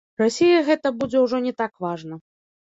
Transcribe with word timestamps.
Расіі 0.21 0.63
гэта 0.69 0.93
будзе 1.03 1.23
ўжо 1.27 1.43
не 1.45 1.53
так 1.63 1.73
важна. 1.89 2.15